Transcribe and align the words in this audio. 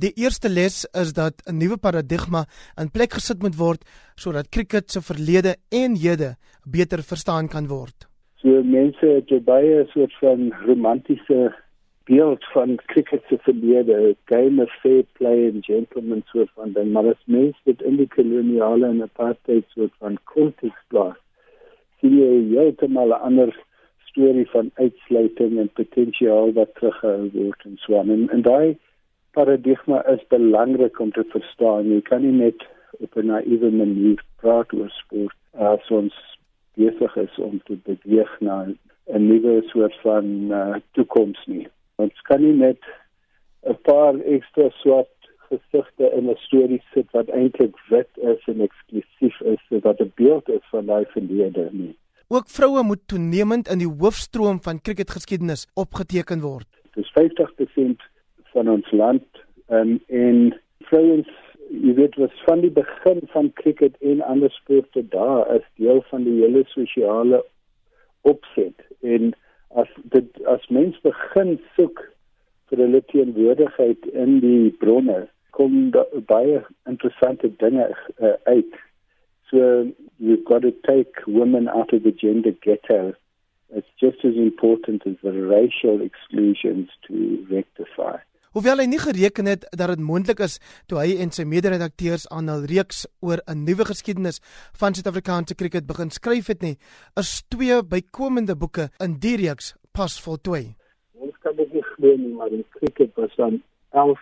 Die 0.00 0.12
eerste 0.16 0.48
les 0.48 0.86
is 1.02 1.10
dat 1.12 1.42
'n 1.44 1.56
nuwe 1.60 1.76
paradigma 1.76 2.42
in 2.80 2.90
plek 2.90 3.12
gesit 3.12 3.42
moet 3.42 3.56
word 3.56 3.80
sodat 4.22 4.48
cricket 4.48 4.90
se 4.90 5.00
verlede 5.00 5.52
en 5.68 5.96
hede 6.04 6.30
beter 6.64 7.02
verstaan 7.02 7.48
kan 7.48 7.66
word. 7.68 8.08
So 8.40 8.48
mense 8.62 9.06
het 9.06 9.44
baie 9.44 9.84
soort 9.92 10.14
van 10.20 10.52
romantiese 10.66 11.54
beeld 12.04 12.44
van 12.52 12.78
cricket 12.86 13.22
se 13.28 13.36
verlede, 13.38 14.16
game 14.24 14.62
of 14.62 14.70
fair 14.82 15.04
play 15.12 15.50
and 15.52 15.64
gentlemen 15.64 16.22
soort 16.32 16.50
van 16.54 16.72
ding, 16.72 16.92
maar 16.92 17.06
as 17.06 17.22
mens 17.24 17.56
dit 17.64 17.82
in 17.82 17.96
die 17.96 18.08
koloniale 18.08 18.86
en 18.86 19.02
apartheid 19.02 19.64
soort 19.68 19.92
van 19.98 20.18
konteks 20.24 20.82
plaas, 20.88 21.20
sien 22.00 22.16
jy 22.16 22.56
heeltemal 22.56 23.08
'n 23.08 23.22
ander 23.28 23.52
storie 24.10 24.48
van 24.50 24.70
uitsluiting 24.74 25.58
en 25.58 25.68
potensiaal 25.68 26.52
wat 26.52 26.74
teruggehou 26.74 27.30
word 27.32 27.60
en 27.64 27.76
so 27.76 27.98
aan. 27.98 28.10
En, 28.10 28.28
en 28.28 28.42
daai 28.42 28.78
paradigma 29.32 30.02
is 30.12 30.22
belangrik 30.28 31.00
om 31.00 31.12
te 31.12 31.24
verstaan. 31.28 31.88
Jy 31.90 32.00
kan 32.00 32.22
nie 32.22 32.32
net 32.32 32.66
op 32.98 33.16
'n 33.16 33.26
naïewe 33.26 33.70
manier 33.70 34.22
praat 34.40 34.72
oor 34.72 34.90
sport 34.90 35.36
as 35.52 35.90
ons 35.90 36.14
besig 36.74 37.16
is 37.16 37.38
om 37.38 37.60
te 37.64 37.76
beweeg 37.84 38.40
na 38.40 38.66
'n 38.66 39.26
nuwe 39.28 39.62
soort 39.72 39.96
van 40.02 40.26
uh, 40.52 40.76
toekoms 40.92 41.46
nie. 41.46 41.68
Ons 41.96 42.20
kan 42.28 42.42
nie 42.42 42.56
net 42.56 42.82
'n 43.62 43.78
paar 43.82 44.14
ekstra 44.14 44.70
swart 44.82 45.16
gesigte 45.48 46.10
in 46.16 46.30
'n 46.30 46.36
storie 46.36 46.82
sit 46.94 47.10
wat 47.10 47.28
eintlik 47.28 47.76
wit 47.88 48.12
is 48.16 48.42
en 48.46 48.60
eksklusief 48.60 49.40
is 49.40 49.62
wat 49.68 50.00
'n 50.00 50.12
beeld 50.14 50.48
is 50.48 50.64
van 50.70 50.86
daai 50.86 51.04
verlede 51.04 51.68
nie. 51.72 51.96
Ook 52.28 52.48
vroue 52.48 52.82
moet 52.82 53.02
toenemend 53.06 53.68
in 53.68 53.78
die 53.78 53.94
hoofstroom 53.98 54.62
van 54.62 54.80
cricketgeskiedenis 54.80 55.66
opgeteken 55.74 56.40
word. 56.40 56.66
Dit 56.82 57.04
is 57.04 57.10
50% 57.10 58.09
van 58.60 58.68
ons 58.76 58.90
land. 58.92 59.44
Um, 59.72 59.96
en 60.12 60.50
vrouens 60.90 61.30
jy 61.70 61.94
weet 61.94 62.16
was 62.18 62.34
van 62.44 62.60
die 62.64 62.72
begin 62.74 63.20
van 63.32 63.52
cricket 63.54 63.96
en 64.02 64.22
ander 64.26 64.50
sporte 64.50 65.02
daar 65.08 65.44
as 65.46 65.66
deel 65.78 66.02
van 66.10 66.24
die 66.26 66.40
hele 66.42 66.64
sosiale 66.66 67.44
opset. 68.26 68.74
En 69.00 69.32
as 69.78 69.90
dit 70.14 70.42
as 70.50 70.66
mens 70.68 70.98
begin 71.06 71.58
soek 71.76 72.02
vir 72.70 72.82
hulle 72.84 73.02
teenwoordigheid 73.12 74.10
in 74.12 74.40
die 74.42 74.74
bronne 74.82 75.22
kom 75.54 75.92
baie 76.26 76.60
interessante 76.90 77.50
dinge 77.62 77.86
uh, 78.18 78.34
uit. 78.50 78.74
So 79.50 79.90
you've 80.18 80.44
got 80.44 80.62
to 80.62 80.74
take 80.86 81.26
women 81.26 81.68
out 81.68 81.92
of 81.92 82.02
the 82.02 82.12
gender 82.12 82.52
ghetto. 82.62 83.14
It's 83.70 83.88
just 84.00 84.24
as 84.24 84.34
important 84.34 85.06
as 85.06 85.16
the 85.22 85.32
racial 85.32 86.02
exclusions 86.02 86.90
to 87.06 87.46
rectify 87.50 87.79
Hoewel 88.50 88.80
hy 88.82 88.88
nie 88.90 88.98
gereken 88.98 89.46
het 89.46 89.62
dat 89.78 89.92
dit 89.92 90.00
moontlik 90.02 90.40
is 90.42 90.56
toe 90.90 90.96
hy 90.98 91.12
en 91.22 91.30
sy 91.30 91.44
mede-redakteurs 91.46 92.24
aan 92.34 92.48
'n 92.50 92.64
reeks 92.66 93.04
oor 93.22 93.38
'n 93.46 93.62
nuwe 93.62 93.84
geskiedenis 93.86 94.40
van 94.80 94.94
Suid-Afrikaanse 94.94 95.54
kriket 95.54 95.86
begin 95.86 96.10
skryf 96.10 96.48
het 96.50 96.62
nie, 96.62 96.76
is 97.14 97.44
twee 97.46 97.78
bykomende 97.82 98.56
boeke 98.56 98.88
in 98.98 99.14
die 99.22 99.36
reeks 99.36 99.76
pas 99.94 100.18
voltooi. 100.18 100.74
Ons 101.14 101.36
kan 101.42 101.54
dit 101.56 101.72
nie 101.72 101.82
glo 101.82 102.16
nie, 102.16 102.34
maar 102.34 102.50
in 102.50 102.64
kriket 102.70 103.14
was 103.14 103.30
dan 103.36 103.62
11 103.92 104.18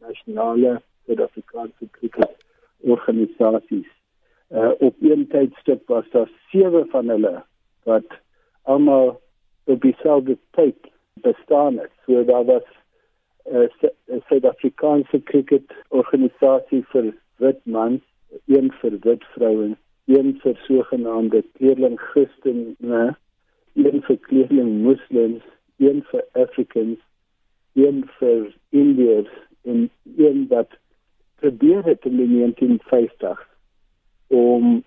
nasionale 0.00 0.82
Suid-Afrikaanse 1.06 1.86
kriket 1.90 2.34
organisasies. 2.82 3.86
Uh, 4.50 4.72
op 4.80 4.94
een 5.00 5.28
tydstip 5.28 5.86
was 5.86 6.10
daar 6.10 6.30
sewe 6.50 6.84
van 6.90 7.08
hulle 7.08 7.44
wat 7.84 8.10
almal 8.62 9.20
op 9.64 9.80
dieselfde 9.80 10.36
tyd 10.50 10.90
bestaan 11.22 11.78
het. 11.78 11.90
So 12.06 12.24
daar 12.24 12.44
was 12.44 12.66
'n 13.50 13.68
uh, 13.82 14.20
Suid-Afrikaanse 14.28 15.22
cricket 15.30 15.72
organisasie 15.88 16.82
vir 16.92 17.12
wit 17.38 17.60
mans, 17.64 18.02
een 18.46 18.72
vir 18.80 18.98
wit 19.06 19.24
vrouens, 19.34 19.78
een 20.06 20.34
vir 20.42 20.56
sogenaamde 20.66 21.42
kleerling 21.56 22.00
Christene, 22.00 23.16
een 23.74 24.02
vir 24.06 24.18
kleerling 24.28 24.82
moslems, 24.82 25.44
een 25.76 26.02
vir 26.10 26.24
Africans, 26.32 26.98
een 27.72 28.04
vir 28.18 28.52
Indiërs 28.70 29.34
en 29.62 29.90
een 30.16 30.46
wat 30.48 30.76
probeer 31.40 31.84
het 31.84 32.04
in 32.04 32.16
die 32.16 32.28
1950 32.28 33.48
om 34.26 34.84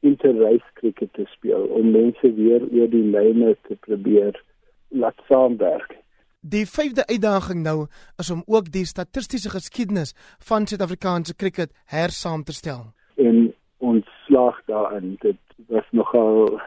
interrace 0.00 0.70
cricket 0.72 1.12
te 1.12 1.24
speel 1.32 1.64
om 1.64 1.90
mense 1.90 2.34
weer 2.34 2.62
oor 2.62 2.90
die 2.92 3.06
lyne 3.16 3.56
te 3.68 3.76
probeer 3.86 4.42
laat 4.88 5.20
saamwerk. 5.28 5.96
Die 6.46 6.66
vyfde 6.68 7.06
uitdaging 7.08 7.62
nou 7.64 7.86
is 8.20 8.30
om 8.30 8.42
ook 8.46 8.66
die 8.72 8.84
statistiese 8.84 9.48
geskiedenis 9.50 10.10
van 10.48 10.66
Suid-Afrikaanse 10.66 11.34
cricket 11.40 11.70
hersaam 11.88 12.42
te 12.44 12.52
stel. 12.52 12.82
En 13.16 13.54
ons 13.78 14.04
slag 14.26 14.58
daarin. 14.66 15.16
Dit 15.20 15.40
was 15.72 15.86
nogal 15.90 16.60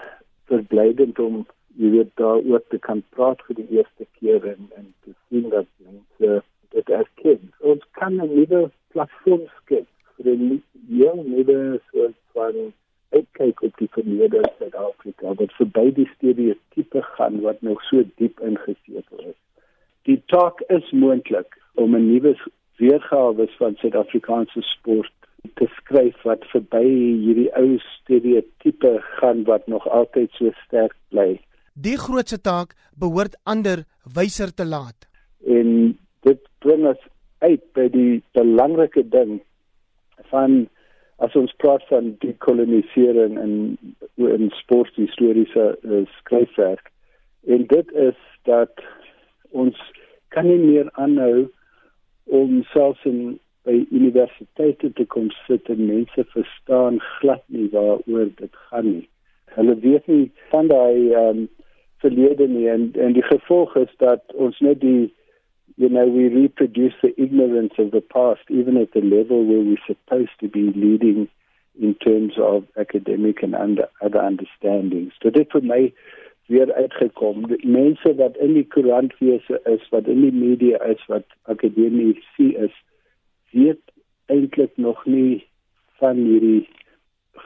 verblydend 0.49 1.19
om 1.19 1.45
jy 1.77 1.91
weet 1.93 2.09
daar 2.17 2.41
oor 2.41 2.63
te 2.73 2.79
kan 2.87 3.03
praat 3.13 3.43
vir 3.45 3.59
die 3.59 3.67
eerste 3.77 4.07
keer 4.17 4.49
en 4.55 4.65
en 4.79 4.89
te 5.05 5.13
sien 5.27 5.45
dat 5.53 5.69
mense 5.85 6.41
dit 6.73 6.89
erken. 6.89 7.53
Ons 7.59 7.85
kan 7.91 8.17
'n 8.17 8.33
nuwe 8.33 8.71
platform 8.97 9.45
skep 9.61 9.87
vir 10.17 10.33
'n 10.33 10.63
jong 10.89 11.21
nuwe 11.29 11.79
soort 11.91 12.17
van 12.33 12.73
kyk 13.37 13.61
op 13.61 13.77
die 13.77 13.89
verlede 13.93 14.41
in 14.41 14.49
Suid-Afrika 14.57 15.33
wat 15.39 15.53
verby 15.59 15.85
die 15.99 16.07
stereotipe 16.15 17.01
gaan 17.13 17.39
wat 17.45 17.61
nog 17.65 17.83
so 17.89 18.03
diep 18.21 18.41
die 18.41 18.57
taak 20.31 20.61
is 20.69 20.91
moontlik 20.91 21.57
om 21.75 21.95
'n 21.95 22.07
nuwe 22.11 22.35
weergawe 22.77 23.47
van 23.57 23.75
Suid-Afrikaanse 23.75 24.61
sport 24.61 25.13
te 25.55 25.67
skryf 25.77 26.21
wat 26.23 26.45
verby 26.51 26.83
hierdie 27.23 27.49
ou 27.55 27.77
stereotipe 27.79 28.97
gaan 29.19 29.43
wat 29.43 29.67
nog 29.67 29.87
altyd 29.87 30.31
so 30.31 30.51
sterk 30.65 30.95
bly. 31.09 31.39
Die 31.73 31.97
grootste 31.97 32.41
taak 32.41 32.73
behoort 32.99 33.37
ander 33.43 33.85
wyser 34.13 34.53
te 34.53 34.65
laat. 34.65 35.07
En 35.45 35.97
dit 36.21 36.41
bring 36.59 36.87
ons 36.87 37.03
uit 37.39 37.63
by 37.77 37.87
die 37.93 38.23
belangrike 38.33 39.03
ding 39.09 39.39
van 40.31 40.67
as 41.17 41.35
ons 41.35 41.53
praat 41.61 41.85
van 41.89 42.11
dekolonisering 42.21 43.37
en 43.41 43.53
in 44.17 44.49
sporthistoriese 44.53 45.65
uh, 45.81 46.03
skryfwerk. 46.19 46.91
En 47.47 47.65
dit 47.69 47.93
is 47.93 48.17
dat 48.49 48.83
ons 49.49 49.77
kan 50.37 50.45
nie 50.45 50.61
meer 50.61 50.89
aanhou 51.01 51.47
om 52.39 52.63
selfs 52.69 53.05
in 53.09 53.39
by 53.65 53.79
universiteite 53.89 54.91
te 54.95 55.05
kom 55.13 55.31
sit 55.47 55.69
en 55.73 55.87
mense 55.89 56.25
verstaan 56.33 56.99
glad 57.17 57.41
nie 57.51 57.67
waaroor 57.73 58.29
dit 58.37 58.59
gaan 58.69 58.91
nie. 58.91 59.07
Hulle 59.57 59.75
weet 59.81 60.05
nie 60.11 60.25
van 60.51 60.69
daai 60.69 61.13
ehm 61.13 61.29
um, 61.29 61.47
verlede 62.03 62.45
nie 62.47 62.67
en 62.69 62.91
en 63.05 63.15
die 63.17 63.25
gevolg 63.25 63.73
is 63.81 63.93
dat 64.03 64.35
ons 64.45 64.59
net 64.61 64.77
die 64.83 65.09
you 65.81 65.89
know 65.89 66.05
we 66.17 66.27
reproduce 66.35 66.93
the 67.01 67.13
ignorance 67.17 67.81
of 67.81 67.89
the 67.95 68.03
past 68.13 68.53
even 68.59 68.77
at 68.77 68.91
the 68.91 69.01
level 69.01 69.41
where 69.49 69.65
we're 69.65 69.87
supposed 69.87 70.37
to 70.43 70.47
be 70.59 70.69
leading 70.75 71.25
in 71.79 71.95
terms 71.95 72.37
of 72.37 72.63
academic 72.77 73.43
and 73.43 73.55
under, 73.55 73.89
other 74.01 74.21
understandings. 74.21 75.13
So 75.21 75.29
dit 75.29 75.51
vir 75.53 75.65
my 75.73 75.81
weer 76.47 76.73
uitgekom. 76.73 77.47
Die 77.47 77.67
mense 77.67 78.15
wat 78.15 78.37
in 78.37 78.53
die 78.53 78.67
koerantwese 78.67 79.59
is, 79.63 79.83
wat 79.89 80.07
in 80.07 80.21
die 80.21 80.33
media 80.33 80.79
is, 80.87 81.03
wat 81.11 81.25
akademici 81.51 82.53
is, 82.55 82.75
weet 83.51 83.81
eintlik 84.31 84.75
nog 84.75 85.05
nie 85.05 85.43
van 85.99 86.15
hierdie 86.15 86.67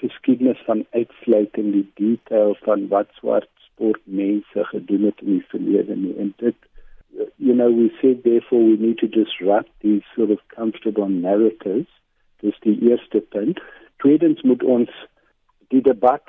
geskiedenis 0.02 0.62
van 0.66 0.86
uitsluiting, 0.90 1.72
die 1.74 1.88
detail 2.00 2.56
van 2.66 2.88
wat 2.88 3.10
swart 3.20 3.50
sportmense 3.72 4.66
gedoen 4.74 5.10
het 5.10 5.22
in 5.22 5.38
die 5.38 5.48
verlede 5.54 5.96
nie. 5.96 6.16
En 6.18 6.34
dit 6.38 6.56
you 7.36 7.54
know 7.54 7.70
we 7.70 7.90
said 8.02 8.24
therefore 8.24 8.64
we 8.64 8.78
need 8.78 8.98
to 8.98 9.08
disrupt 9.08 9.70
these 9.82 10.04
sort 10.16 10.32
of 10.32 10.40
comfortable 10.56 11.10
narratives. 11.10 11.90
Dis 12.42 12.58
die 12.60 12.78
eerste 12.90 13.20
punt. 13.20 13.60
Tweedens 13.98 14.42
moet 14.42 14.64
ons 14.64 14.90
die 15.70 15.82
debat 15.82 16.24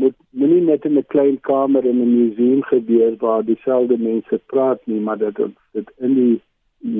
moet 0.00 0.16
moenie 0.30 0.62
net 0.66 0.84
in 0.88 0.98
'n 0.98 1.06
klein 1.14 1.38
kamer 1.50 1.84
in 1.84 2.00
'n 2.02 2.14
museum 2.20 2.62
gebeur 2.72 3.16
waar 3.24 3.44
dieselfde 3.44 3.98
mense 3.98 4.40
praat 4.52 4.80
nie, 4.86 5.00
maar 5.00 5.18
dat 5.18 5.36
dit 5.72 5.90
in 5.98 6.14
die 6.14 6.40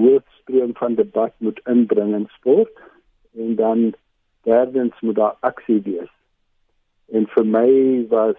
hoofstroom 0.03 0.73
van 0.75 0.95
debat 0.95 1.33
moet 1.39 1.61
inbring 1.65 2.15
in 2.15 2.29
sport 2.29 2.75
en 3.35 3.57
dan 3.57 3.95
derdens 4.43 5.01
moet 5.01 5.15
daar 5.15 5.37
aksie 5.41 5.81
wees. 5.85 6.13
En 7.09 7.27
vir 7.27 7.47
my 7.47 7.71
was 8.09 8.37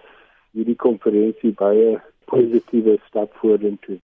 hierdie 0.52 0.76
konferensie 0.76 1.52
baie 1.52 2.00
positiewe 2.24 2.98
stap 3.06 3.34
vorentoe. 3.40 3.98